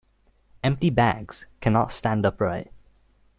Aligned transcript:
Empty 0.63 0.89
bags 0.89 1.45
cannot 1.59 1.91
stand 1.91 2.25
upright. 2.25 2.71